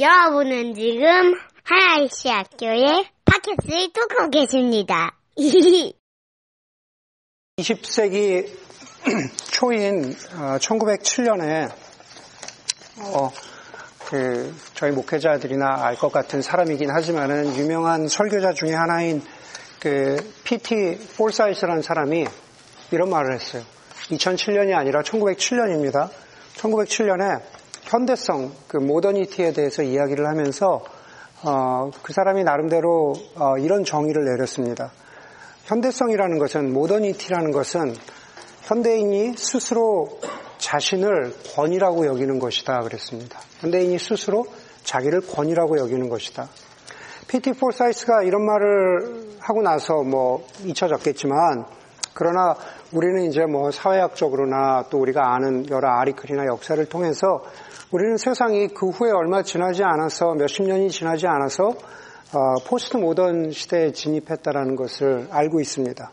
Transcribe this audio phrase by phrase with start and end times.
[0.00, 5.16] 여러분은 지금 하나이시 학교의 팟캐스트를 듣고 계십니다.
[7.58, 8.48] 20세기
[9.50, 11.72] 초인 1907년에
[13.00, 13.32] 어,
[14.08, 19.22] 그 저희 목회자들이나 알 것 같은 사람이긴 하지만은 유명한 설교자 중에 하나인
[19.80, 20.98] 그 P.T.
[21.16, 22.24] 폴사이스라는 사람이
[22.92, 23.64] 이런 말을 했어요.
[24.10, 26.08] 2007년이 아니라 1907년입니다.
[26.56, 27.42] 1907년에
[27.88, 30.84] 현대성, 그 modernity에 대해서 이야기를 하면서
[31.42, 34.92] 어, 그 사람이 나름대로 어, 이런 정의를 내렸습니다.
[35.64, 37.94] 현대성이라는 것은 modernity라는 것은
[38.62, 40.20] 현대인이 스스로
[40.58, 43.40] 자신을 권위라고 여기는 것이다 그랬습니다.
[43.60, 44.44] 현대인이 스스로
[44.82, 46.48] 자기를 권위라고 여기는 것이다.
[47.28, 51.66] PT 포사이스가 이런 말을 하고 나서 뭐 잊혀졌겠지만
[52.18, 52.56] 그러나
[52.92, 57.44] 우리는 이제 뭐 사회학적으로나 또 우리가 아는 여러 article이나 역사를 통해서
[57.92, 63.92] 우리는 세상이 그 후에 얼마 지나지 않아서 몇십 년이 지나지 않아서 어, 포스트 모던 시대에
[63.92, 66.10] 진입했다라는 것을 알고 있습니다.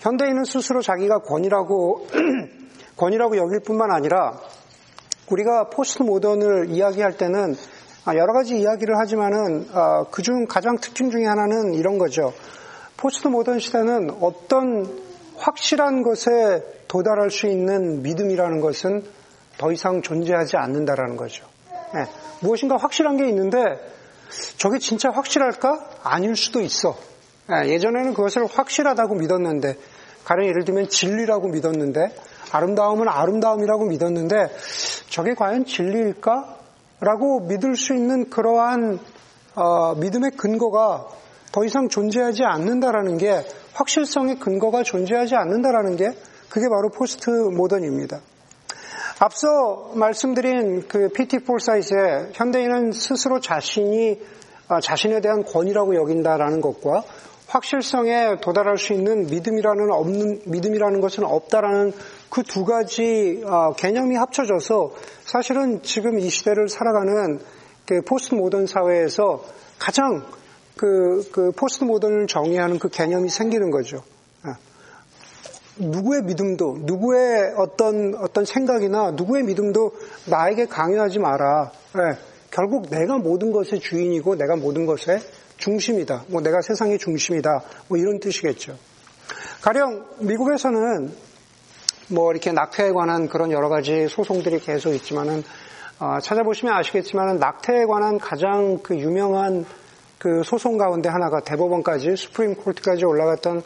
[0.00, 2.08] 현대인은 스스로 자기가 권위라고
[2.98, 4.32] 권위라고 여길 뿐만 아니라
[5.30, 7.54] 우리가 postmodern을 이야기할 때는
[8.04, 12.32] 아, 여러 가지 이야기를 하지만은 어, 그중 가장 특징 중에 하나는 이런 거죠.
[12.96, 15.09] 포스트 모던 시대는 어떤
[15.40, 19.04] 확실한 것에 도달할 수 있는 믿음이라는 것은
[19.58, 21.46] 더 이상 존재하지 않는다라는 거죠.
[21.94, 22.06] 네,
[22.40, 23.58] 무엇인가 확실한 게 있는데
[24.56, 25.98] 저게 진짜 확실할까?
[26.02, 26.96] 아닐 수도 있어.
[27.48, 29.76] 네, 예전에는 그것을 확실하다고 믿었는데
[30.24, 32.14] 가령 예를 들면 진리라고 믿었는데
[32.52, 34.50] 아름다움은 아름다움이라고 믿었는데
[35.08, 36.58] 저게 과연 진리일까?
[37.00, 38.98] 라고 믿을 수 있는 그러한
[39.54, 41.08] 어, 믿음의 근거가
[41.52, 46.12] 더 이상 존재하지 않는다라는 게 확실성의 근거가 존재하지 않는다라는 게
[46.48, 48.20] 그게 바로 postmodern입니다.
[49.18, 54.20] 앞서 말씀드린 그 PT 포사이스의 현대인은 스스로 자신이
[54.68, 57.02] 어, 자신에 대한 권위라고 여긴다라는 것과
[57.48, 61.92] 확실성에 도달할 수 있는 믿음이라는 없는 믿음이라는 것은 없다라는
[62.30, 64.92] 그 두 가지 어, 개념이 합쳐져서
[65.24, 67.40] 사실은 지금 이 시대를 살아가는
[67.86, 69.44] 그 포스트 모던 사회에서
[69.78, 70.24] 가장
[70.80, 74.02] 그, 그 postmodern을 정의하는 그 개념이 생기는 거죠.
[74.42, 74.56] 아.
[75.76, 79.92] 누구의 믿음도, 누구의 어떤, 어떤 생각이나 누구의 믿음도
[80.24, 81.70] 나에게 강요하지 마라.
[81.94, 82.18] 네.
[82.50, 85.20] 결국 내가 모든 것의 주인이고 내가 모든 것의
[85.58, 86.24] 중심이다.
[86.28, 87.62] 뭐 내가 세상의 중심이다.
[87.88, 88.78] 뭐 이런 뜻이겠죠.
[89.60, 91.12] 가령 미국에서는
[92.08, 95.44] 뭐 이렇게 낙태에 관한 그런 여러 가지 소송들이 계속 있지만은
[95.98, 99.66] 어, 찾아보시면 아시겠지만은 낙태에 관한 가장 그 유명한
[100.20, 103.62] 그 소송 가운데 하나가 대법원까지 Supreme Court까지 올라갔던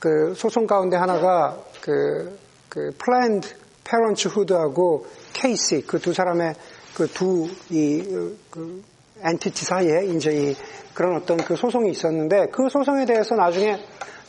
[0.00, 2.36] 그 소송 가운데 하나가 그,
[2.68, 3.48] 그 Planned
[3.84, 6.54] Parenthood하고 케이시 그 두 사람의
[6.96, 8.02] 그 두이
[8.50, 8.82] 그
[9.22, 10.56] entity 사이에 이제 이
[10.92, 13.78] 그런 어떤 그 소송이 있었는데 그 소송에 대해서 나중에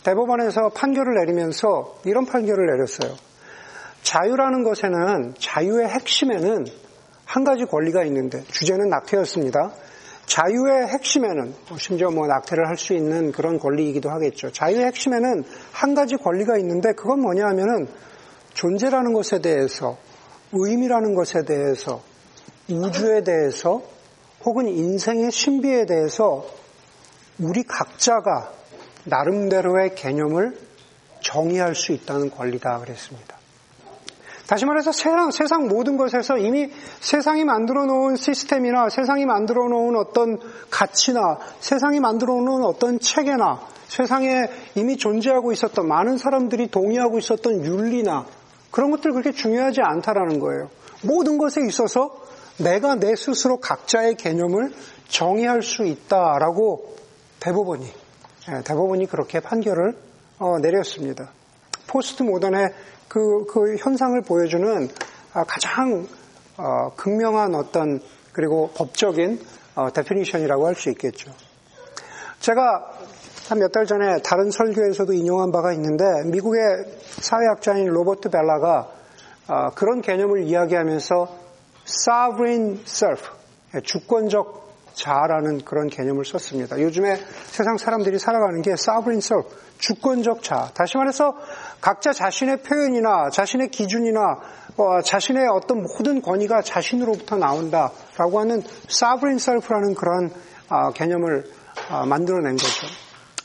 [0.04, 3.16] 대법원에서 판결을 내리면서 이런 판결을 내렸어요.
[4.04, 6.66] 자유라는 것에는 자유의 핵심에는
[7.26, 9.72] 한 가지 권리가 있는데 주제는 낙태였습니다.
[10.26, 14.52] 자유의 핵심에는 뭐 심지어 뭐 낙태를 할 수 있는 그런 권리이기도 하겠죠.
[14.52, 17.88] 자유의 핵심에는 한 가지 권리가 있는데 그건 뭐냐 하면은
[18.54, 19.98] 존재라는 것에 대해서
[20.52, 22.02] 의미라는 것에 대해서
[22.70, 23.82] 우주에 대해서
[24.46, 26.46] 혹은 인생의 신비에 대해서
[27.40, 28.52] 우리 각자가
[29.06, 30.58] 나름대로의 개념을
[31.22, 33.33] 정의할 수 있다는 권리다 그랬습니다.
[34.48, 40.38] 다시 말해서 세상, 세상 모든 것에서 이미 세상이 만들어 놓은 시스템이나 세상이 만들어 놓은 어떤
[40.70, 48.26] 가치나 세상이 만들어 놓은 어떤 체계나 세상에 이미 존재하고 있었던 많은 사람들이 동의하고 있었던 윤리나
[48.72, 50.70] 그런 것들 그렇게 중요하지 않다라는 거예요.
[51.04, 52.20] 모든 것에 있어서
[52.58, 54.74] 내가 내 스스로 각자의 개념을
[55.08, 56.96] 정의할 수 있다라고
[57.40, 57.86] 대법원이
[58.50, 59.96] 예, 대법원이 그렇게 판결을
[60.40, 61.32] 어, 내렸습니다.
[61.88, 62.74] 포스트 모던의
[63.08, 64.88] 그, 그 현상을 보여주는
[65.34, 66.08] 아, 가장
[66.58, 68.00] 어, 극명한 어떤
[68.32, 69.40] 그리고 법적인
[69.76, 71.32] 어, definition이라고 할 수 있겠죠.
[72.40, 72.92] 제가
[73.50, 76.62] 한 몇 달 전에 다른 설교에서도 인용한 바가 있는데 미국의
[77.20, 78.90] 사회학자인 로버트 벨라가
[79.48, 81.28] 어, 그런 개념을 이야기하면서
[81.86, 83.22] sovereign self,
[83.84, 84.63] 주권적
[84.94, 86.80] 자라는 그런 개념을 썼습니다.
[86.80, 87.18] 요즘에
[87.48, 89.50] 세상 사람들이 살아가는 게 sovereign self,
[89.80, 90.72] 주권적 자.
[90.74, 91.36] 다시 말해서
[91.82, 94.40] 각자 자신의 표현이나 자신의 기준이나
[94.78, 100.32] 어, 자신의 어떤 모든 권위가 자신으로부터 나온다라고 하는 sovereign self라는 그런
[100.70, 101.44] 어, 개념을
[101.90, 102.88] 어, 만들어낸 거죠.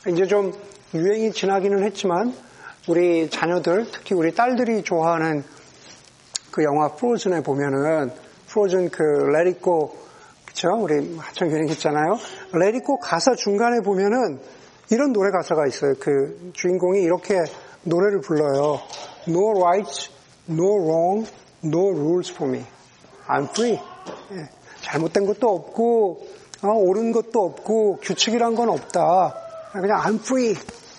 [0.07, 0.53] 이제 좀
[0.93, 2.33] 유행이 지나기는 했지만
[2.87, 5.43] 우리 자녀들, 특히 우리 딸들이 좋아하는
[6.51, 8.11] 그 영화 프로즌에 보면은
[8.47, 9.95] 프로즌 그 레리코
[10.59, 10.75] 그렇죠?
[10.77, 12.17] 우리 한참 유행했잖아요.
[12.51, 14.41] 레디코 가사 중간에 보면은
[14.91, 15.93] 이런 노래 가사가 있어요.
[15.99, 17.35] 그 주인공이 이렇게
[17.83, 18.81] 노래를 불러요.
[19.27, 20.11] No rights,
[20.49, 21.31] no wrong,
[21.63, 22.65] no rules for me.
[23.27, 23.79] I'm free.
[24.31, 24.49] 예,
[24.81, 26.27] 잘못된 것도 없고
[26.63, 29.35] 어, 옳은 것도 없고 규칙이란 건 없다.
[29.71, 30.55] 그냥 I'm free.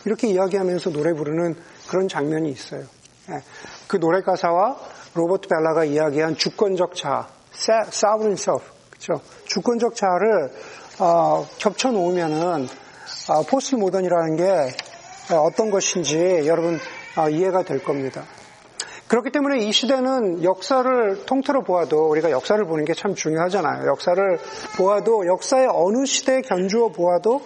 [0.07, 1.55] 이렇게 이야기하면서 노래 부르는
[1.89, 2.85] 그런 장면이 있어요.
[3.31, 3.43] 예,
[3.89, 4.79] 그 노래 가사와
[5.13, 9.23] 로버트 벨라가 이야기한 주권적 자아, sovereign self, 그렇죠?
[9.47, 10.51] 주권적 자아를
[10.99, 12.69] 어, 겹쳐 놓으면은
[13.29, 14.75] 어, 포스트 모던이라는 게
[15.35, 16.79] 어떤 것인지 여러분
[17.17, 18.25] 어, 이해가 될 겁니다.
[19.09, 23.89] 그렇기 때문에 이 시대는 역사를 통틀어 보아도 우리가 역사를 보는 게 참 중요하잖아요.
[23.89, 24.39] 역사를
[24.77, 27.43] 보아도 역사의 어느 시대에 견주어 보아도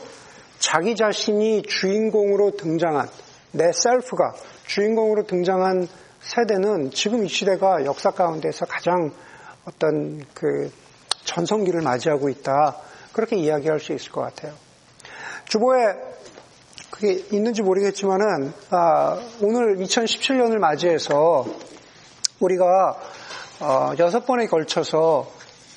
[0.58, 3.08] 자기 자신이 주인공으로 등장한
[3.52, 4.34] 내 셀프가
[4.66, 5.88] 주인공으로 등장한
[6.20, 9.12] 세대는 지금 이 시대가 역사 가운데서 가장
[9.66, 10.70] 어떤 그
[11.24, 12.76] 전성기를 맞이하고 있다.
[13.12, 14.52] 그렇게 이야기할 수 있을 것 같아요.
[15.48, 15.94] 주보에
[16.90, 21.46] 그게 있는지 모르겠지만은 아, 오늘 2017년을 맞이해서
[22.40, 23.00] 우리가
[23.60, 25.30] 어, 여섯 번에 걸쳐서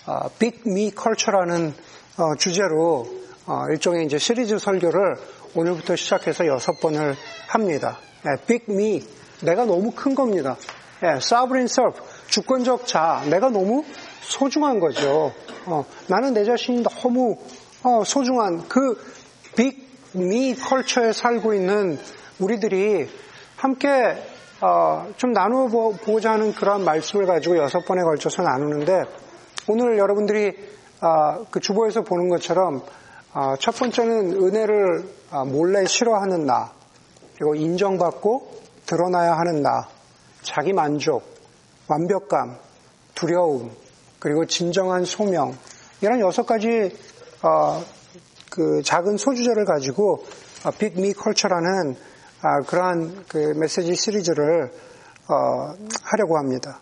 [0.05, 1.73] 어, Big Me Culture라는
[2.17, 3.07] 어, 주제로
[3.45, 5.15] 어, 일종의 이제 시리즈 설교를
[5.55, 7.15] 오늘부터 시작해서 여섯 번을
[7.47, 7.97] 합니다.
[8.25, 9.03] 예, Big Me
[9.41, 10.57] 내가 너무 큰 겁니다.
[11.03, 13.83] 예, Sovereign Self 주권적 자 내가 너무
[14.21, 15.31] 소중한 거죠.
[15.65, 17.37] 어, 나는 내 자신이 너무
[17.83, 18.97] 어, 소중한 그
[19.55, 21.99] Big 미 컬처에 살고 있는
[22.39, 23.09] 우리들이
[23.55, 23.87] 함께
[24.61, 29.03] 어, 좀 나누어 보고자 하는 그런 말씀을 가지고 여섯 번에 걸쳐서 나누는데
[29.67, 30.55] 오늘 여러분들이
[31.01, 32.81] 어, 그 주보에서 보는 것처럼
[33.33, 35.03] 어, 첫 번째는 은혜를
[35.51, 36.71] 몰래 싫어하는 나
[37.35, 38.51] 그리고 인정받고
[38.85, 39.87] 드러나야 하는 나
[40.41, 41.23] 자기 만족
[41.87, 42.57] 완벽감
[43.13, 43.71] 두려움
[44.19, 45.55] 그리고 진정한 소명
[46.01, 46.91] 이런 여섯 가지
[48.49, 50.23] 그 작은 소주제를 가지고
[50.79, 51.95] 빅미 컬처라는
[52.67, 54.71] 그러한 그 메시지 시리즈를
[55.29, 55.73] 어,
[56.03, 56.79] 하려고 합니다.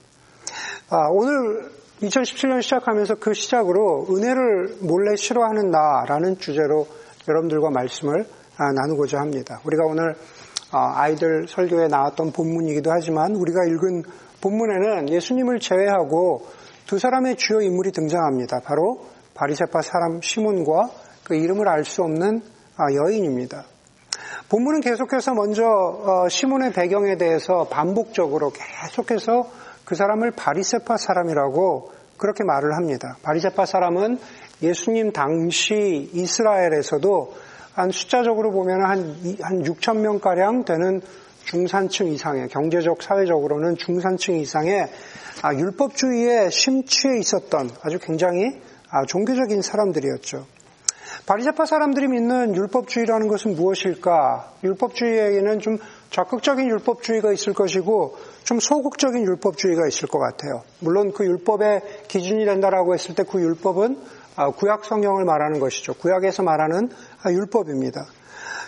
[0.89, 1.71] 아, 오늘
[2.01, 6.87] 2017년 시작하면서 그 시작으로 은혜를 몰래 싫어하는 나라는 주제로
[7.27, 8.27] 여러분들과 말씀을
[8.57, 9.61] 아, 나누고자 합니다.
[9.65, 10.11] 우리가 오늘
[10.71, 14.03] 어, 아이들 설교에 나왔던 본문이기도 하지만 우리가 읽은
[14.41, 16.45] 본문에는 예수님을 제외하고
[16.85, 18.59] 두 사람의 주요 인물이 등장합니다.
[18.59, 20.89] 바로 바리세파 사람 시몬과
[21.23, 22.41] 그 이름을 알 수 없는
[22.77, 23.63] 아, 여인입니다.
[24.49, 29.49] 본문은 계속해서 먼저 어, 시몬의 배경에 대해서 반복적으로 계속해서
[29.85, 33.17] 그 사람을 바리세파 사람이라고 그렇게 말을 합니다.
[33.23, 34.19] 바리세파 사람은
[34.61, 37.33] 예수님 당시 이스라엘에서도
[37.73, 41.01] 한 숫자적으로 보면 한, 한 6천 명가량 되는
[41.45, 44.89] 중산층 이상의, 경제적, 사회적으로는 중산층 이상의
[45.41, 48.59] 아, 율법주의에 심취해 있었던 아주 굉장히
[48.89, 50.45] 아, 종교적인 사람들이었죠.
[51.25, 54.53] 바리새파 사람들이 믿는 율법주의라는 것은 무엇일까?
[54.63, 55.77] 율법주의에는 좀
[56.11, 60.63] 적극적인 율법주의가 있을 것이고 좀 소극적인 율법주의가 있을 것 같아요.
[60.79, 63.97] 물론 그 율법의 기준이 된다라고 했을 때 그 율법은
[64.35, 65.93] 아, 구약 성경을 말하는 것이죠.
[65.93, 66.89] 구약에서 말하는
[67.23, 68.05] 아, 율법입니다.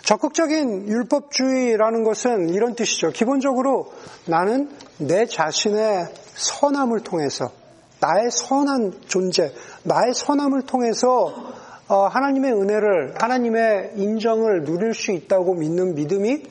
[0.07, 3.09] 적극적인 율법주의라는 것은 이런 뜻이죠.
[3.09, 3.91] 기본적으로
[4.25, 4.69] 나는
[4.99, 7.51] 내 자신의 선함을 통해서
[7.99, 9.51] 나의 선한 존재,
[9.83, 11.51] 나의 선함을 통해서
[11.89, 16.41] 어, 하나님의 은혜를 하나님의 인정을 누릴 수 있다고 믿는 믿음이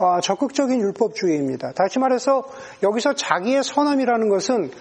[0.00, 1.70] 어, 적극적인 율법주의입니다.
[1.76, 2.42] 다시 말해서
[2.82, 4.72] 여기서 자기의 선함이라는 것은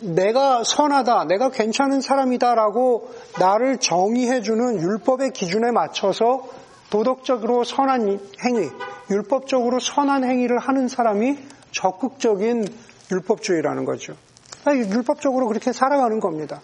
[0.00, 6.48] 내가 선하다, 내가 괜찮은 사람이다라고 나를 정의해주는 율법의 기준에 맞춰서
[6.90, 8.70] 도덕적으로 선한 행위,
[9.10, 11.38] 율법적으로 선한 행위를 하는 사람이
[11.72, 12.66] 적극적인
[13.10, 14.14] 율법주의라는 거죠.
[14.66, 16.60] 율법적으로 그렇게 살아가는 겁니다.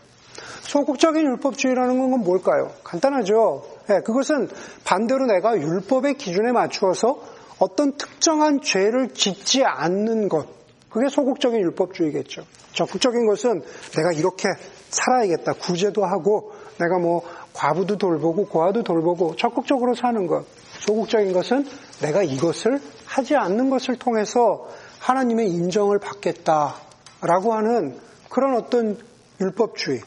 [0.62, 2.70] 소극적인 율법주의라는 건 뭘까요?
[2.82, 3.64] 간단하죠.
[3.86, 4.48] 네, 그것은
[4.84, 7.20] 반대로 내가 율법의 기준에 맞추어서
[7.58, 10.46] 어떤 특정한 죄를 짓지 않는 것.
[10.90, 12.44] 그게 소극적인 율법주의겠죠.
[12.72, 13.62] 적극적인 것은
[13.96, 14.48] 내가 이렇게
[14.90, 15.54] 살아야겠다.
[15.54, 17.22] 구제도 하고 내가 뭐
[17.54, 20.44] 과부도 돌보고 고아도 돌보고 적극적으로 사는 것.
[20.80, 21.66] 소극적인 것은
[22.02, 24.68] 내가 이것을 하지 않는 것을 통해서
[24.98, 28.98] 하나님의 인정을 받겠다라고 하는 그런 어떤
[29.40, 30.00] 율법주의.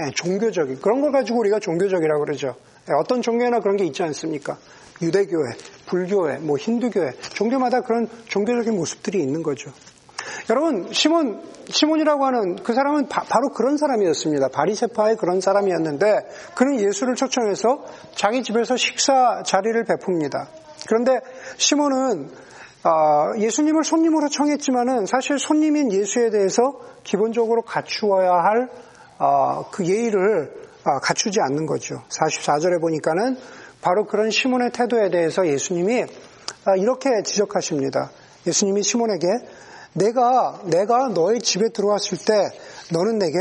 [0.00, 2.56] 예, 종교적인 그런 걸 가지고 우리가 종교적이라고 그러죠.
[2.88, 4.56] 예, 어떤 종교나 그런 게 있지 않습니까?
[5.02, 5.52] 유대교회,
[5.86, 9.72] 불교회, 뭐 힌두교회, 종교마다 그런 종교적인 모습들이 있는 거죠.
[10.50, 14.48] 여러분, 시몬, 시몬이라고 하는 그 사람은 바, 로 그런 사람이었습니다.
[14.48, 17.84] 바리세파의 그런 사람이었는데 그는 예수를 초청해서
[18.14, 20.46] 자기 집에서 식사 자리를 베풉니다.
[20.86, 21.20] 그런데
[21.56, 22.28] 시몬은
[22.82, 28.68] 아, 예수님을 손님으로 청했지만은 사실 손님인 예수에 대해서 기본적으로 갖추어야 할
[29.18, 30.52] 어, 그 예의를
[30.84, 32.02] 아, 갖추지 않는 거죠.
[32.10, 33.38] 44절에 보니까는
[33.80, 36.04] 바로 그런 시몬의 태도에 대해서 예수님이
[36.66, 38.10] 아, 이렇게 지적하십니다.
[38.46, 39.28] 예수님이 시몬에게
[39.94, 42.50] 내가 내가 너의 집에 들어왔을 때
[42.92, 43.38] 너는 내게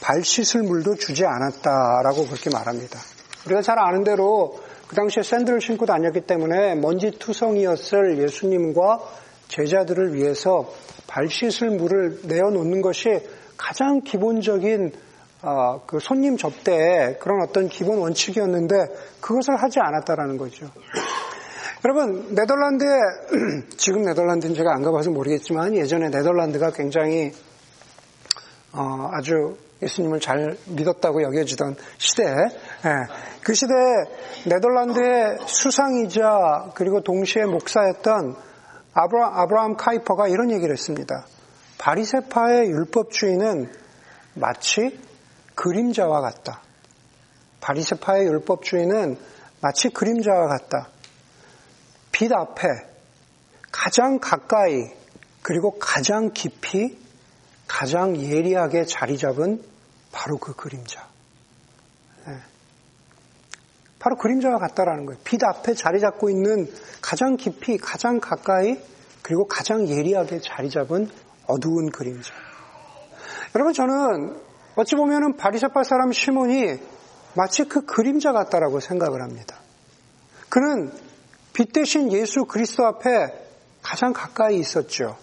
[0.00, 3.00] 발 씻을 물도 주지 않았다라고 그렇게 말합니다.
[3.46, 4.58] 우리가 잘 아는 대로
[4.88, 9.00] 그 당시에 샌들을 신고 다녔기 때문에 먼지 투성이었을 예수님과
[9.48, 10.70] 제자들을 위해서
[11.06, 13.20] 발 씻을 물을 내어놓는 것이
[13.56, 14.92] 가장 기본적인
[15.42, 18.74] 어, 그 손님 접대의 그런 어떤 기본 원칙이었는데
[19.20, 20.70] 그것을 하지 않았다라는 거죠.
[21.84, 22.98] 여러분 네덜란드에
[23.76, 27.30] 지금 네덜란드는 제가 안 가봐서 모르겠지만 예전에 네덜란드가 굉장히
[28.72, 32.90] 어, 아주 예수님을 잘 믿었다고 여겨지던 시대, 예,
[33.42, 33.76] 그 시대에
[34.46, 38.34] 네덜란드의 수상이자 그리고 동시에 목사였던
[38.94, 41.26] 아브라, 아브라함 카이퍼가 이런 얘기를 했습니다.
[41.76, 43.70] 바리세파의 율법주의는
[44.36, 44.98] 마치
[45.54, 46.62] 그림자와 같다.
[47.60, 49.18] 바리세파의 율법주의는
[49.60, 50.93] 마치 그림자와 같다.
[52.14, 52.68] 빛 앞에
[53.72, 54.88] 가장 가까이
[55.42, 56.96] 그리고 가장 깊이
[57.66, 59.60] 가장 예리하게 자리 잡은
[60.12, 61.08] 바로 그 그림자.
[62.24, 62.34] 네.
[63.98, 65.20] 바로 그림자와 같다라는 거예요.
[65.24, 68.78] 빛 앞에 자리 잡고 있는 가장 깊이, 가장 가까이,
[69.22, 71.10] 그리고 가장 예리하게 자리 잡은
[71.48, 72.32] 어두운 그림자.
[73.56, 74.40] 여러분 저는
[74.76, 76.78] 어찌 보면은 바리새파 사람 시몬이
[77.34, 79.56] 마치 그 그림자 같다라고 생각을 합니다.
[80.48, 80.92] 그는
[81.54, 83.08] 빛 대신 예수 그리스도 앞에
[83.82, 85.16] 가장 가까이 있었죠.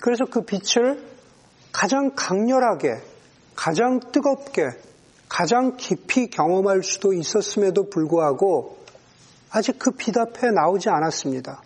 [0.00, 1.04] 그래서 그 빛을
[1.72, 3.00] 가장 강렬하게,
[3.54, 4.62] 가장 뜨겁게,
[5.28, 8.78] 가장 깊이 경험할 수도 있었음에도 불구하고
[9.50, 11.62] 아직 그 빛 앞에 나오지 않았습니다.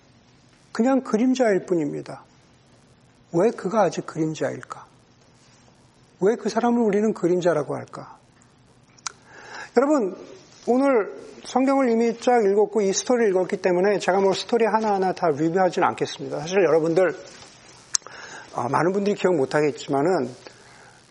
[0.72, 2.24] 그냥 그림자일 뿐입니다.
[3.32, 4.86] 왜 그가 아직 그림자일까?
[6.20, 8.18] 왜 그 사람을 우리는 그림자라고 할까?
[9.76, 10.16] 여러분,
[10.66, 11.12] 오늘
[11.44, 16.38] 성경을 이미 쫙 읽었고 이 스토리를 읽었기 때문에 제가 뭐 스토리 하나하나 다 리뷰하지는 않겠습니다.
[16.38, 17.16] 사실 여러분들
[18.54, 20.28] 어, 많은 분들이 기억 못하겠지만은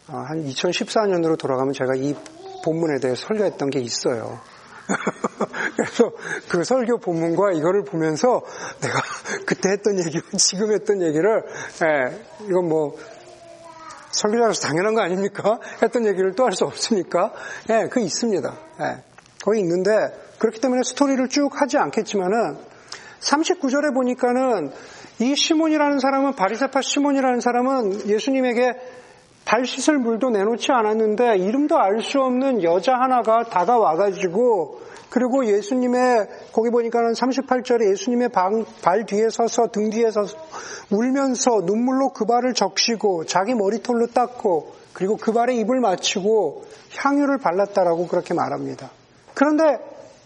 [0.08, 2.16] 어, 한 2014년으로 돌아가면 제가 이
[2.64, 4.40] 본문에 대해 설교했던 게 있어요.
[5.76, 6.12] 그래서
[6.48, 8.42] 그 설교 본문과 이거를 보면서
[8.82, 9.02] 내가
[9.46, 11.44] 그때 했던 얘기와 지금 했던 얘기를
[11.84, 12.96] 예, 이건 뭐
[14.12, 15.60] 설교자로서 당연한 거 아닙니까?
[15.82, 17.34] 했던 얘기를 또 할 수 없으니까
[17.70, 18.58] 예, 그 있습니다.
[18.82, 19.11] 예,
[19.44, 19.92] 거기 있는데
[20.40, 22.58] 그렇기 때문에 스토리를 쭉 하지 않겠지만은
[23.22, 24.72] 39절에 보니까는
[25.20, 28.74] 이 시몬이라는 사람은 바리세파 시몬이라는 사람은 예수님에게
[29.46, 36.70] 발 씻을 물도 내놓지 않았는데 이름도 알 수 없는 여자 하나가 다가와가지고 그리고 예수님의 거기
[36.70, 40.38] 보니까는 38절에 예수님의 방, 발 뒤에 서서 등 뒤에 서서
[40.90, 46.64] 울면서 눈물로 그 발을 적시고 자기 머리털로 닦고 그리고 그 발에 입을 맞추고
[46.96, 48.90] 향유를 발랐다라고 그렇게 말합니다.
[49.42, 49.80] 그런데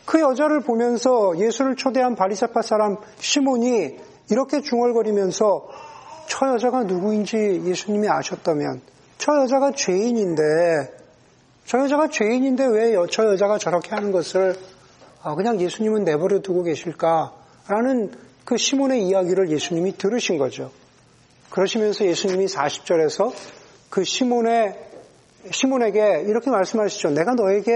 [0.04, 3.96] 그 여자를 보면서 예수를 초대한 바리사파 사람 시몬이
[4.30, 5.70] 이렇게 중얼거리면서
[6.28, 8.82] 저 여자가 누구인지 예수님이 아셨다면
[9.18, 10.42] 저 여자가 죄인인데
[11.66, 14.58] 저 여자가 죄인인데 왜 저 여자가 저렇게 하는 것을
[15.24, 18.12] 아, 그냥 예수님은 내버려 두고 계실까라는
[18.44, 20.72] 그 시몬의 이야기를 예수님이 들으신 거죠.
[21.52, 23.32] 그러시면서 예수님이 40절에서
[23.90, 24.95] 그 시몬의
[25.52, 27.10] 시몬에게 이렇게 말씀하시죠.
[27.12, 27.74] 내가 너에게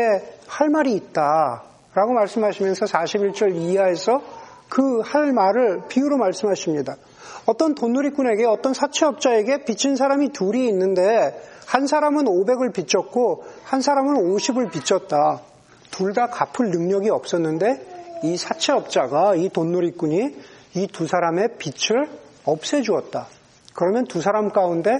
[0.47, 1.63] 할 말이 있다.
[1.93, 4.21] 라고 말씀하시면서 41절 이하에서
[4.69, 6.95] 그 할 말을 비유로 말씀하십니다.
[7.45, 14.71] 어떤 돈누리꾼에게 어떤 사채업자에게 빚진 사람이 둘이 있는데 한 사람은 500을 빚졌고 한 사람은 50을
[14.71, 15.41] 빚졌다.
[15.91, 20.35] 둘 다 갚을 능력이 없었는데 이 사채업자가 이 돈누리꾼이
[20.75, 22.07] 이 두 사람의 빚을
[22.45, 23.27] 없애주었다.
[23.73, 24.99] 그러면 두 사람 가운데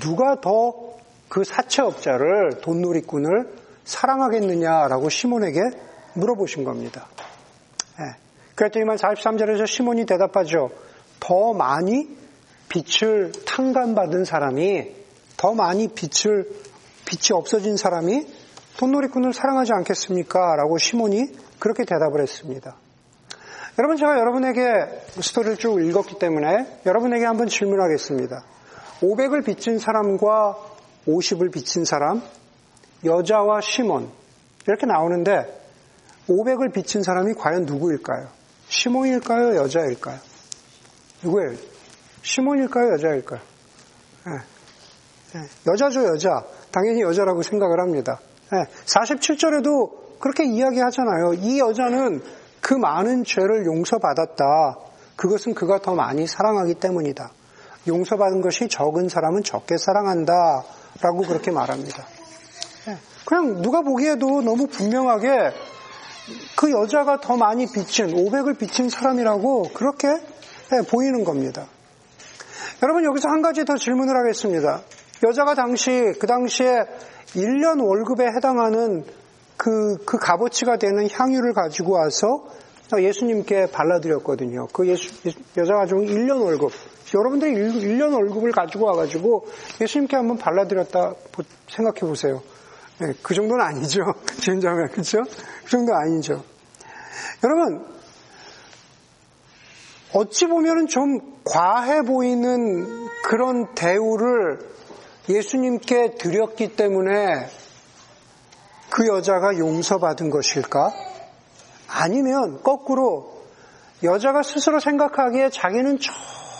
[0.00, 0.93] 누가 더
[1.28, 5.60] 그 사채업자를 돈누리꾼을 사랑하겠느냐라고 시몬에게
[6.14, 7.06] 물어보신 겁니다.
[7.98, 8.06] 네.
[8.54, 10.70] 그랬더니만 43절에서 시몬이 대답하죠.
[11.20, 12.08] 더 많이
[12.68, 14.94] 빛을 탕감받은 사람이
[15.36, 16.48] 더 많이 빛을
[17.06, 18.26] 빛이 없어진 사람이
[18.78, 20.56] 돈놀이꾼을 사랑하지 않겠습니까?
[20.56, 21.26] 라고 시몬이
[21.58, 22.76] 그렇게 대답을 했습니다.
[23.78, 24.62] 여러분 제가 여러분에게
[25.20, 28.44] 스토리를 쭉 읽었기 때문에 여러분에게 한번 질문하겠습니다.
[29.00, 30.56] 500을 빚진 사람과
[31.06, 32.22] 50을 빚진 사람,
[33.04, 34.10] 여자와 시몬
[34.66, 35.62] 이렇게 나오는데
[36.28, 38.28] 500을 빚진 사람이 과연 누구일까요?
[38.68, 39.56] 시몬일까요?
[39.56, 40.18] 여자일까요?
[41.22, 41.56] 누구예요?
[42.22, 42.92] 시몬일까요?
[42.94, 43.40] 여자일까요?
[44.26, 44.32] 네.
[45.34, 45.48] 네.
[45.70, 46.44] 여자죠, 여자.
[46.70, 48.20] 당연히 여자라고 생각을 합니다.
[48.52, 48.64] 네.
[48.86, 51.34] 47절에도 그렇게 이야기하잖아요.
[51.34, 52.22] 이 여자는
[52.60, 54.78] 그 많은 죄를 용서받았다.
[55.16, 57.30] 그것은 그가 더 많이 사랑하기 때문이다.
[57.86, 60.64] 용서받은 것이 적은 사람은 적게 사랑한다.
[61.00, 62.06] 라고 그렇게 말합니다.
[63.24, 65.28] 그냥 누가 보기에도 너무 분명하게
[66.56, 71.66] 그 여자가 더 많이 비친, 500을 비친 사람이라고 그렇게 예, 보이는 겁니다.
[72.82, 74.82] 여러분 여기서 한 가지 더 질문을 하겠습니다.
[75.26, 76.84] 여자가 당시, 그 당시에
[77.34, 79.04] 1년 월급에 해당하는
[79.56, 82.44] 그, 그 값어치가 되는 향유를 가지고 와서
[83.00, 84.66] 예수님께 발라드렸거든요.
[84.72, 85.10] 그 예수,
[85.56, 86.72] 여자가 가지고 1년 월급.
[87.14, 89.46] 여러분들이 1년 월급을 가지고 와가지고
[89.80, 91.14] 예수님께 한번 발라드렸다
[91.68, 92.42] 생각해 보세요.
[92.98, 94.02] 네, 그 정도는 아니죠.
[94.40, 95.18] 진정면, 그죠?
[95.64, 96.44] 그 정도 아니죠.
[97.42, 97.84] 여러분,
[100.12, 104.60] 어찌 보면 좀 과해 보이는 그런 대우를
[105.28, 107.48] 예수님께 드렸기 때문에
[108.90, 111.13] 그 여자가 용서받은 것일까?
[111.94, 113.44] 아니면 거꾸로
[114.02, 115.98] 여자가 스스로 생각하기에 자기는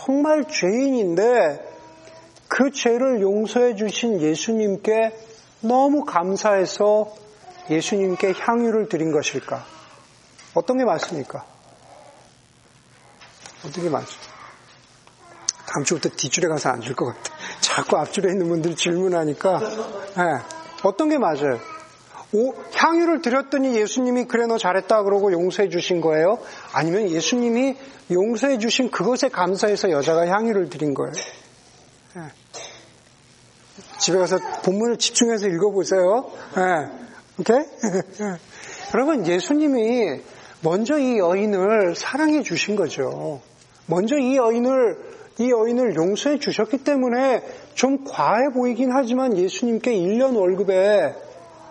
[0.05, 1.73] 정말 죄인인데
[2.47, 5.13] 그 죄를 용서해 주신 예수님께
[5.59, 7.13] 너무 감사해서
[7.69, 9.65] 예수님께 향유를 드린 것일까?
[10.53, 11.43] 어떤 게 맞습니까?
[13.65, 14.17] 어떻게 맞죠?
[15.67, 17.33] 다음 주부터 뒷줄에 가서 앉을 것 같아.
[17.59, 20.23] 자꾸 앞줄에 있는 분들이 질문하니까, 네.
[20.83, 21.59] 어떤 게 맞아요?
[22.33, 26.39] 오, 향유를 드렸더니 예수님이 그래 너 잘했다 그러고 용서해 주신 거예요?
[26.73, 27.75] 아니면 예수님이
[28.11, 31.13] 용서해 주신 그것에 감사해서 여자가 향유를 드린 거예요?
[32.15, 32.21] 네.
[33.99, 36.31] 집에 가서 본문을 집중해서 읽어보세요.
[36.55, 37.05] 네.
[37.39, 37.57] 오케이?
[38.93, 40.21] 여러분, 예수님이
[40.61, 43.41] 먼저 이 여인을 사랑해 주신 거죠.
[43.87, 51.13] 먼저 이 여인을 이 여인을 용서해 주셨기 때문에 좀 과해 보이긴 하지만 예수님께 1년 월급에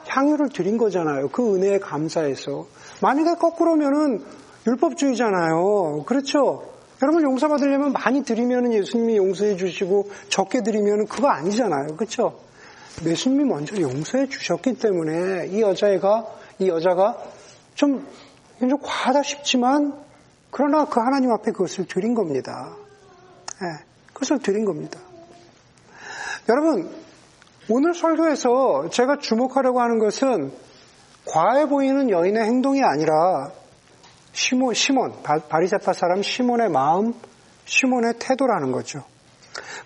[0.06, 1.28] 향유를 드린 거잖아요.
[1.28, 2.66] 그 은혜에 감사해서.
[3.02, 4.22] 만약에 거꾸로면은
[4.66, 6.04] 율법주의잖아요.
[6.06, 6.74] 그렇죠?
[7.02, 11.96] 여러분 용서받으려면 많이 드리면 예수님이 용서해 주시고 적게 드리면 그거 아니잖아요.
[11.96, 12.40] 그렇죠?
[13.04, 16.26] 예수님이 먼저 용서해 주셨기 때문에 이 여자애가
[16.60, 17.18] 이 여자가
[17.74, 18.06] 좀,
[18.60, 19.94] 좀 과하다 싶지만
[20.50, 22.76] 그러나 그 하나님 앞에 그것을 드린 겁니다.
[23.60, 25.00] 네, 그것을 드린 겁니다.
[26.48, 26.88] 여러분,
[27.68, 30.52] 오늘 설교에서 제가 주목하려고 하는 것은
[31.26, 33.50] 과해 보이는 여인의 행동이 아니라
[34.32, 37.14] 시몬, 시몬 바리세파 사람 시몬의 마음,
[37.64, 39.04] 시몬의 태도라는 거죠.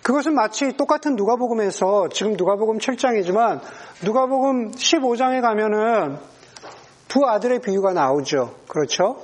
[0.03, 3.61] 그것은 마치 똑같은 누가복음에서 지금 누가복음 7장이지만
[4.03, 6.17] 누가복음 15장에 가면은
[7.07, 8.55] 두 아들의 비유가 나오죠.
[8.67, 9.21] 그렇죠?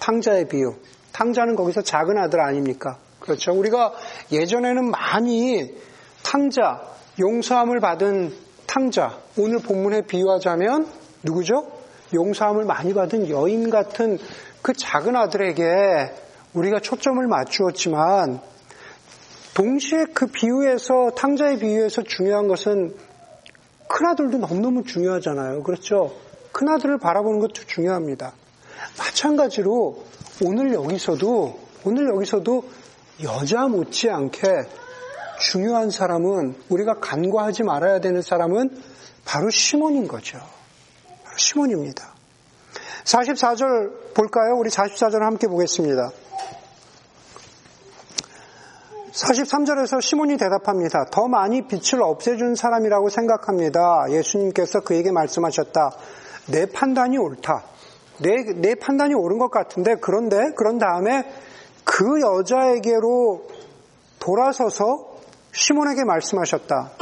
[0.00, 0.74] 탕자의 비유.
[1.12, 2.98] 탕자는 거기서 작은 아들 아닙니까?
[3.20, 3.52] 그렇죠.
[3.52, 3.92] 우리가
[4.32, 5.74] 예전에는 많이
[6.22, 6.80] 탕자,
[7.20, 8.32] 용서함을 받은
[8.66, 10.86] 탕자, 오늘 본문에 비유하자면
[11.22, 11.70] 누구죠?
[12.14, 14.18] 용서함을 많이 받은 여인 같은
[14.62, 15.62] 그 작은 아들에게
[16.54, 18.40] 우리가 초점을 맞추었지만
[19.54, 22.94] 동시에 그 비유에서 탕자의 비유에서 중요한 것은
[23.88, 25.62] 큰아들도 너무너무 중요하잖아요.
[25.62, 26.12] 그렇죠?
[26.52, 28.32] 큰아들을 바라보는 것도 중요합니다.
[28.98, 30.04] 마찬가지로
[30.44, 32.64] 오늘 여기서도 오늘 여기서도
[33.22, 34.40] 여자 못지않게
[35.40, 38.70] 중요한 사람은 우리가 간과하지 말아야 되는 사람은
[39.24, 40.38] 바로 시몬인 거죠.
[41.24, 42.14] 바로 시몬입니다.
[43.04, 44.54] 44절 볼까요?
[44.56, 46.10] 우리 44절 함께 보겠습니다.
[49.12, 51.06] 43절에서 시몬이 대답합니다.
[51.10, 54.04] 더 많이 빛을 없애준 사람이라고 생각합니다.
[54.10, 55.90] 예수님께서 그에게 말씀하셨다.
[56.48, 57.64] 내 판단이 옳다.
[58.18, 61.24] 내, 내 판단이 옳은 것 같은데, 그런데, 그런 다음에
[61.84, 63.48] 그 여자에게로
[64.20, 65.09] 돌아서서
[65.52, 66.92] 시몬에게 말씀하셨다.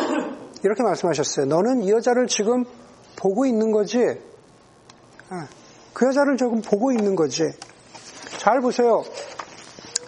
[0.64, 1.46] 이렇게 말씀하셨어요.
[1.46, 2.64] 너는 이 여자를 지금
[3.16, 3.98] 보고 있는 거지?
[5.30, 5.46] 아,
[5.92, 7.42] 그 여자를 조금 보고 있는 거지.
[8.38, 9.04] 잘 보세요.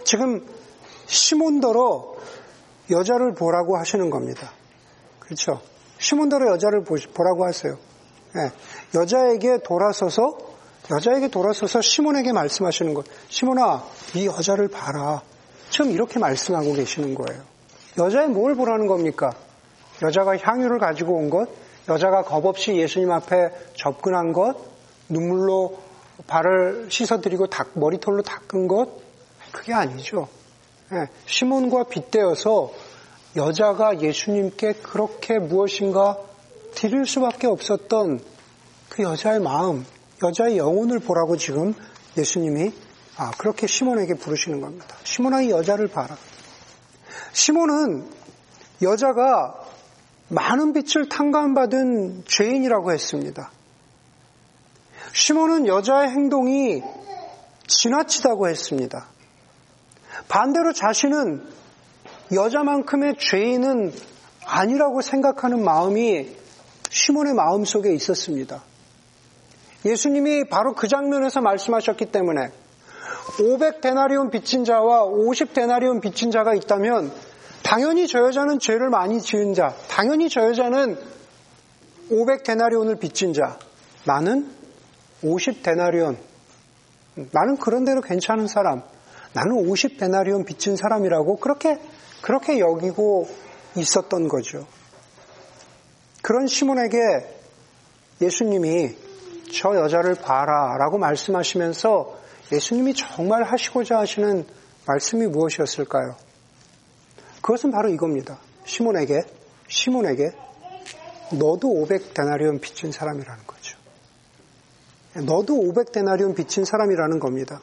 [0.05, 0.47] 지금
[1.07, 2.15] 시몬더러
[2.91, 4.53] 여자를 보라고 하시는 겁니다.
[5.19, 5.61] 그렇죠?
[5.99, 7.79] 시몬더러 여자를 보라고 하세요.
[8.35, 8.51] 네.
[8.95, 10.37] 여자에게 돌아서서
[10.91, 13.07] 여자에게 돌아서서 시몬에게 말씀하시는 것.
[13.29, 15.23] 시몬아, 이 여자를 봐라.
[15.69, 17.43] 지금 이렇게 말씀하고 계시는 거예요.
[17.99, 19.33] 여자의 뭘 보라는 겁니까?
[20.03, 21.49] 여자가 향유를 가지고 온 것,
[21.89, 24.57] 여자가 겁 없이 예수님 앞에 접근한 것,
[25.09, 25.79] 눈물로
[26.27, 28.89] 발을 씻어드리고 닦, 머리털로 닦은 것,
[29.53, 30.29] 그게 아니죠.
[30.91, 32.73] 네, 시몬과 빗대어서
[33.37, 36.19] 여자가 예수님께 그렇게 무엇인가
[36.75, 38.21] 드릴 수밖에 없었던
[38.89, 39.85] 그 여자의 마음,
[40.23, 41.75] 여자의 영혼을 보라고 지금
[42.17, 42.73] 예수님이
[43.17, 44.97] 아, 그렇게 시몬에게 부르시는 겁니다.
[45.05, 46.17] 시몬아 이 여자를 봐라.
[47.33, 48.09] 시몬은
[48.83, 49.55] 여자가
[50.29, 53.51] 많은 빛을 탕감받은 죄인이라고 했습니다.
[55.13, 56.83] 시몬은 여자의 행동이
[57.67, 59.07] 지나치다고 했습니다.
[60.29, 61.45] 반대로 자신은
[62.33, 63.93] 여자만큼의 죄인은
[64.47, 66.37] 아니라고 생각하는 마음이
[66.91, 68.63] 시몬의 마음 속에 있었습니다.
[69.85, 72.51] 예수님이 바로 그 장면에서 말씀하셨기 때문에
[73.37, 77.13] 500데나리온 빚진 자와 50데나리온 빚진 자가 있다면
[77.63, 80.97] 당연히 저 여자는 죄를 많이 지은 자, 당연히 저 여자는
[82.11, 83.59] 500데나리온을 빚진 자,
[84.05, 84.51] 나는
[85.23, 86.17] 50데나리온,
[87.33, 88.83] 나는 그런 대로 괜찮은 사람,
[89.33, 91.79] 나는 50데나리온 빚진 사람이라고 그렇게
[92.23, 93.29] 그렇게 여기고
[93.77, 94.67] 있었던 거죠.
[96.23, 96.99] 그런 시몬에게
[98.21, 98.97] 예수님이
[99.53, 102.20] 저 여자를 봐라 라고 말씀하시면서
[102.53, 104.45] 예수님이 정말 하시고자 하시는
[104.87, 106.17] 말씀이 무엇이었을까요?
[107.43, 108.39] 그것은 바로 이겁니다.
[108.65, 109.21] 시몬에게,
[109.69, 110.33] 시몬에게
[111.33, 113.79] 너도 500데나리온 빚진 사람이라는 거죠.
[115.15, 117.61] 너도 500데나리온 빚진 사람이라는 겁니다.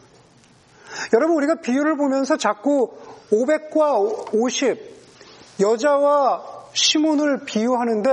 [1.14, 2.98] 여러분 우리가 비유를 보면서 자꾸
[3.32, 4.98] 500과 50
[5.60, 8.10] 여자와 시몬을 비유하는데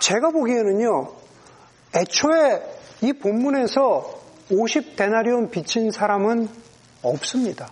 [0.00, 1.12] 제가 보기에는요
[1.94, 2.62] 애초에
[3.02, 4.21] 이 본문에서
[4.52, 6.48] 50데나리온 빚진 사람은
[7.02, 7.70] 없습니다.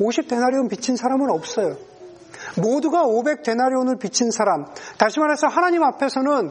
[0.00, 1.76] 50데나리온 빚진 사람은 없어요.
[2.56, 4.66] 모두가 500데나리온을 빚진 사람.
[4.98, 6.50] 다시 말해서 하나님 앞에서는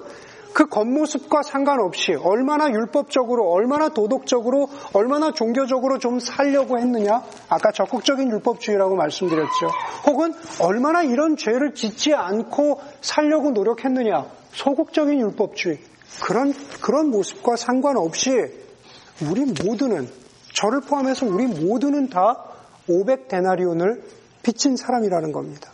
[0.53, 7.23] 그 겉모습과 상관없이 얼마나 율법적으로, 얼마나 도덕적으로, 얼마나 종교적으로 좀 살려고 했느냐?
[7.47, 9.67] 아까 적극적인 율법주의라고 말씀드렸죠.
[10.07, 14.25] 혹은 얼마나 이런 죄를 짓지 않고 살려고 노력했느냐?
[14.51, 15.79] 소극적인 율법주의.
[16.19, 18.31] 그런, 그런 모습과 상관없이
[19.29, 20.09] 우리 모두는,
[20.53, 22.43] 저를 포함해서 우리 모두는 다
[22.89, 24.01] 500데나리온을
[24.43, 25.71] 빚진 사람이라는 겁니다.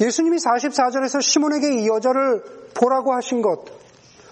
[0.00, 2.42] 예수님이 44절에서 시몬에게 이 여자를
[2.74, 3.64] 보라고 하신 것,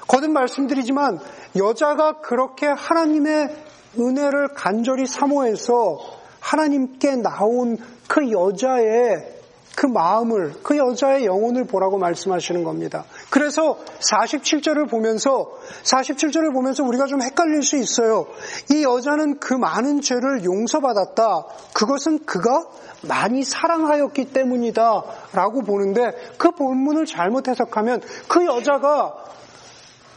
[0.09, 1.19] 거듭 말씀드리지만
[1.57, 3.55] 여자가 그렇게 하나님의
[3.99, 5.99] 은혜를 간절히 사모해서
[6.41, 9.35] 하나님께 나온 그 여자의
[9.75, 13.05] 그 마음을, 그 여자의 영혼을 보라고 말씀하시는 겁니다.
[13.37, 15.51] 그래서 47절을 보면서,
[15.83, 18.27] 47절을 보면서 우리가 좀 헷갈릴 수 있어요.
[18.71, 21.45] 이 여자는 그 많은 죄를 용서받았다.
[21.75, 22.65] 그것은 그가
[23.03, 25.03] 많이 사랑하였기 때문이다.
[25.35, 26.01] 라고 보는데
[26.39, 29.13] 그 본문을 잘못 해석하면 그 여자가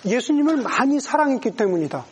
[0.06, 2.06] 예수님을 많이 사랑했기 때문이다.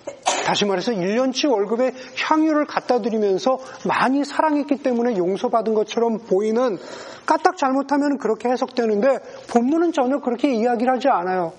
[0.47, 6.77] 다시 말해서 1년치 월급에 향유를 갖다 드리면서 많이 사랑했기 때문에 용서받은 것처럼 보이는
[7.25, 11.51] 까딱 잘못하면 그렇게 해석되는데 본문은 전혀 그렇게 이야기를 하지 않아요.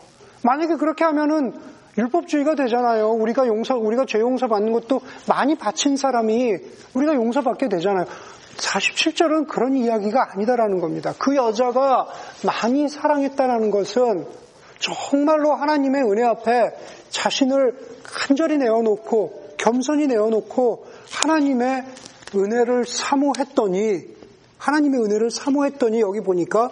[0.42, 1.52] 만약에 그렇게 하면은
[1.98, 3.10] 율법주의가 되잖아요.
[3.10, 6.56] 우리가 용서, 우리가 죄 용서받는 것도 많이 바친 사람이
[6.94, 8.06] 우리가 용서받게 되잖아요.
[8.56, 11.12] 47절은 그런 이야기가 아니다라는 겁니다.
[11.18, 12.06] 그 여자가
[12.42, 14.47] 많이 사랑했다라는 것은
[14.78, 16.70] 정말로 하나님의 은혜 앞에
[17.10, 21.84] 자신을 간절히 내어놓고 겸손히 내어놓고 하나님의
[22.34, 24.06] 은혜를 사모했더니
[24.58, 26.70] 하나님의 은혜를 사모했더니 여기 보니까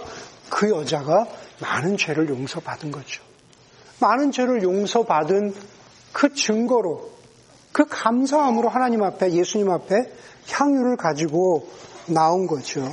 [0.50, 1.26] 그 여자가
[1.60, 3.22] 많은 죄를 용서받은 거죠.
[4.00, 5.54] 많은 죄를 용서받은
[6.12, 7.10] 그 증거로
[7.72, 10.12] 그 감사함으로 하나님 앞에 예수님 앞에
[10.50, 11.68] 향유를 가지고
[12.06, 12.88] 나온 거죠.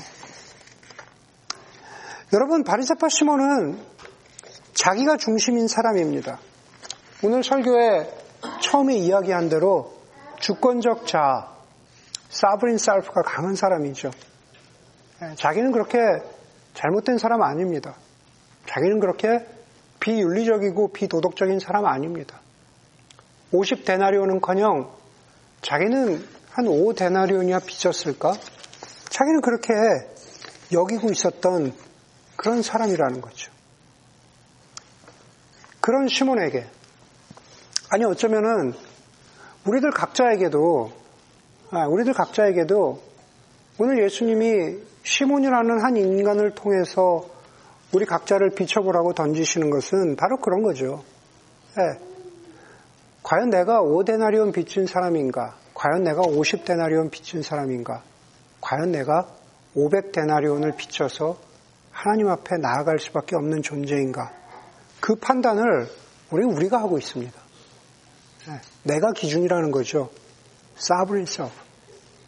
[2.33, 3.92] 여러분 바리새파 시몬은
[4.73, 6.39] 자기가 중심인 사람입니다.
[7.23, 8.09] 오늘 설교에
[8.61, 9.93] 처음에 이야기한 대로
[10.39, 11.53] 주권적 자,
[12.29, 14.11] 사브린 살프가 강한 사람이죠.
[15.21, 15.99] 예, 자기는 그렇게
[16.73, 17.95] 잘못된 사람 아닙니다.
[18.67, 19.45] 자기는 그렇게
[19.99, 22.41] 비윤리적이고 비도덕적인 사람 아닙니다.
[23.53, 24.89] 50데나리온은커녕
[25.61, 28.33] 자기는 한 5데나리온이야 빚졌을까?
[29.09, 29.73] 자기는 그렇게
[30.73, 31.73] 여기고 있었던
[32.35, 33.52] 그런 사람이라는 거죠.
[35.83, 36.65] 그런 시몬에게
[37.89, 38.73] 아니 어쩌면은
[39.67, 40.93] 우리들 각자에게도
[41.71, 43.01] 아, 우리들 각자에게도
[43.79, 47.25] 오늘 예수님이 시몬이라는 한 인간을 통해서
[47.93, 51.03] 우리 각자를 비춰보라고 던지시는 것은 바로 그런 거죠.
[51.75, 51.99] 네.
[53.23, 55.57] 과연 내가 5데나리온 빚진 사람인가?
[55.73, 58.03] 과연 내가 50데나리온 빚진 사람인가?
[58.61, 59.27] 과연 내가
[59.75, 61.37] 500데나리온을 빚져서
[61.91, 64.42] 하나님 앞에 나아갈 수밖에 없는 존재인가?
[65.03, 65.89] 그 판단을
[66.31, 67.33] 우리 우리가 하고 있습니다.
[68.47, 68.61] 네.
[68.83, 70.09] 내가 기준이라는 거죠.
[70.77, 71.51] self.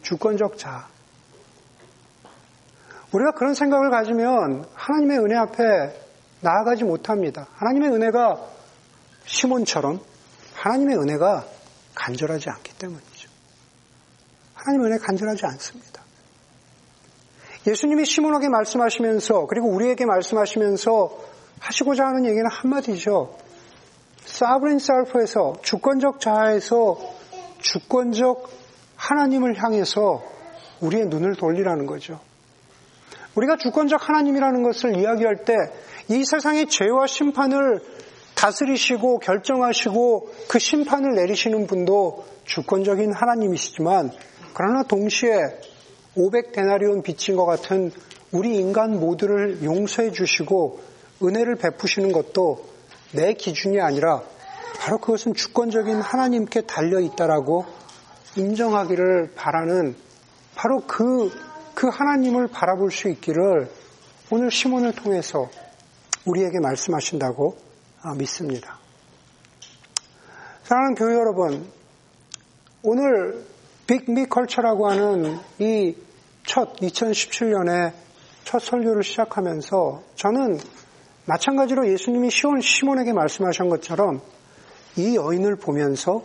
[0.02, 0.86] 주권적 자.
[3.14, 5.64] 우리가 그런 생각을 가지면 하나님의 은혜 앞에
[6.42, 7.48] 나아가지 못합니다.
[7.54, 8.46] 하나님의 은혜가
[9.24, 10.02] 시몬처럼
[10.56, 11.46] 하나님의 은혜가
[11.96, 13.30] 간절하지 않기 때문이죠.
[14.54, 16.04] 하나님의 은혜 간절하지 않습니다.
[17.66, 23.36] 예수님이 시몬에게 말씀하시면서 그리고 우리에게 말씀하시면서 하시고자 하는 얘기는 한마디죠.
[24.26, 26.98] 사브린 셀프에서 주권적 자아에서
[27.60, 28.50] 주권적
[28.96, 30.24] 하나님을 향해서
[30.82, 32.20] 우리의 눈을 돌리라는 거죠.
[33.36, 35.54] 우리가 주권적 하나님이라는 것을 이야기할 때
[36.08, 37.82] 이 세상의 죄와 심판을
[38.36, 44.12] 다스리시고 결정하시고 그 심판을 내리시는 분도 주권적인 하나님이시지만
[44.54, 45.32] 그러나 동시에
[46.16, 47.92] 500데나리온 빚진 것 같은
[48.32, 50.80] 우리 인간 모두를 용서해 주시고
[51.22, 52.70] 은혜를 베푸시는 것도
[53.12, 54.22] 내 기준이 아니라
[54.80, 57.66] 바로 그것은 주권적인 하나님께 달려 있다라고
[58.36, 59.96] 인정하기를 바라는
[60.56, 61.32] 바로 그,
[61.74, 63.70] 그 하나님을 바라볼 수 있기를
[64.30, 65.50] 오늘 시몬을 통해서
[66.26, 67.58] 우리에게 말씀하신다고
[68.18, 68.80] 믿습니다.
[70.64, 71.68] 사랑하는 교회 여러분,
[72.84, 73.46] 오늘
[73.88, 76.06] 빅미컬처라고 하는 이
[76.46, 77.92] 첫 2017년에
[78.44, 80.60] 첫 설교를 시작하면서 저는
[81.26, 84.22] 마찬가지로 예수님이 시온 시몬에게 말씀하신 것처럼
[84.96, 86.24] 이 여인을 보면서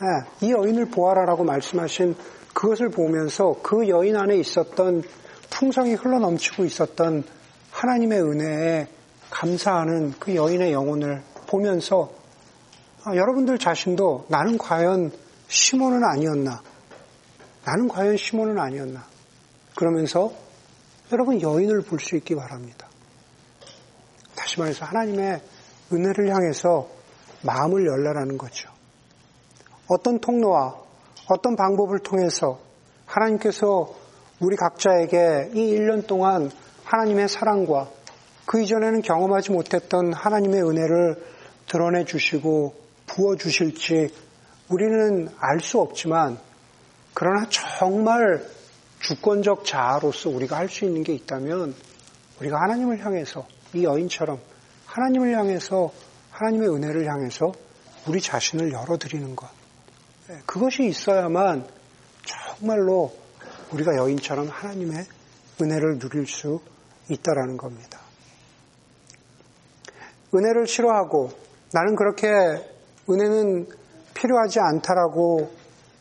[0.00, 2.14] 예, 이 여인을 보아라라고 말씀하신
[2.54, 5.02] 그것을 보면서 그 여인 안에 있었던
[5.50, 7.24] 풍성이 흘러넘치고 있었던
[7.70, 8.88] 하나님의 은혜에
[9.30, 12.10] 감사하는 그 여인의 영혼을 보면서
[13.04, 15.12] 아, 여러분들 자신도 나는 과연
[15.48, 16.62] 시몬은 아니었나?
[17.64, 19.04] 나는 과연 시몬은 아니었나?
[19.74, 20.32] 그러면서
[21.12, 22.87] 여러분 여인을 볼 수 있기 바랍니다.
[24.48, 25.42] 다시 말해서 하나님의
[25.92, 26.88] 은혜를 향해서
[27.42, 28.70] 마음을 열라라는 거죠.
[29.88, 30.74] 어떤 통로와
[31.28, 32.58] 어떤 방법을 통해서
[33.04, 33.94] 하나님께서
[34.40, 36.50] 우리 각자에게 이 1년 동안
[36.84, 37.90] 하나님의 사랑과
[38.46, 41.22] 그 이전에는 경험하지 못했던 하나님의 은혜를
[41.66, 42.74] 드러내 주시고
[43.06, 44.08] 부어 주실지
[44.70, 46.38] 우리는 알 수 없지만
[47.12, 48.46] 그러나 정말
[49.00, 51.74] 주권적 자아로서 우리가 할 수 있는 게 있다면
[52.40, 54.40] 우리가 하나님을 향해서 이 여인처럼
[54.86, 55.92] 하나님을 향해서
[56.30, 57.52] 하나님의 은혜를 향해서
[58.06, 59.48] 우리 자신을 열어드리는 것.
[60.30, 61.66] 예, 그것이 있어야만
[62.24, 63.12] 정말로
[63.72, 65.06] 우리가 여인처럼 하나님의
[65.60, 66.60] 은혜를 누릴 수
[67.10, 68.00] 있다라는 겁니다.
[70.34, 71.30] 은혜를 싫어하고
[71.72, 72.28] 나는 그렇게
[73.08, 73.68] 은혜는
[74.14, 75.50] 필요하지 않다라고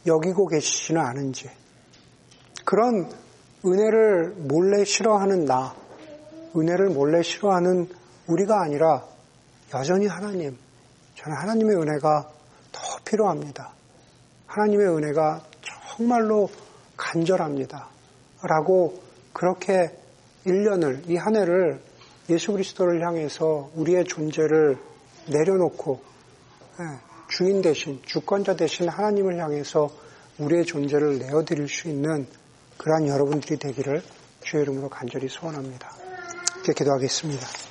[0.05, 1.49] 여기고 계시지는 않은지
[2.65, 3.09] 그런
[3.65, 5.75] 은혜를 몰래 싫어하는 나,
[6.57, 7.89] 은혜를 몰래 싫어하는
[8.27, 9.05] 우리가 아니라
[9.73, 10.57] 여전히 하나님,
[11.15, 12.29] 저는 하나님의 은혜가
[12.71, 13.71] 더 필요합니다.
[14.47, 15.43] 하나님의 은혜가
[15.95, 16.49] 정말로
[16.95, 17.87] 간절합니다.
[18.43, 19.01] 라고
[19.33, 19.97] 그렇게
[20.45, 21.81] 1년을, 이 한 해를
[22.29, 24.77] 예수 그리스도를 향해서 우리의 존재를
[25.27, 26.01] 내려놓고
[26.79, 29.89] 예, 주인 대신, 주권자 대신 하나님을 향해서
[30.39, 32.27] 우리의 존재를 내어드릴 수 있는
[32.77, 34.01] 그러한 여러분들이 되기를
[34.43, 36.06] 주의 이름으로 간절히 소원합니다.
[36.67, 37.66] 이렇게 기도하겠습니다.